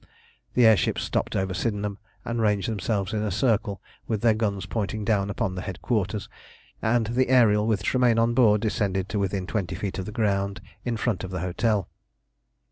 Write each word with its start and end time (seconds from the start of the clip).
The 0.55 0.65
air 0.65 0.77
ships 0.77 1.03
stopped 1.03 1.35
over 1.35 1.53
Sydenham 1.53 1.99
and 2.25 2.41
ranged 2.41 2.67
themselves 2.67 3.13
in 3.13 3.21
a 3.21 3.29
circle 3.29 3.83
with 4.07 4.21
their 4.21 4.33
guns 4.33 4.65
pointing 4.65 5.05
down 5.05 5.29
upon 5.29 5.53
the 5.53 5.61
headquarters, 5.61 6.27
and 6.81 7.05
the 7.05 7.29
Ariel, 7.29 7.67
with 7.67 7.83
Tremayne 7.83 8.17
on 8.17 8.33
board, 8.33 8.61
descended 8.61 9.07
to 9.09 9.19
within 9.19 9.45
twenty 9.45 9.75
feet 9.75 9.99
of 9.99 10.05
the 10.05 10.11
ground 10.11 10.59
in 10.83 10.97
front 10.97 11.23
of 11.23 11.29
the 11.29 11.41
hotel. 11.41 11.87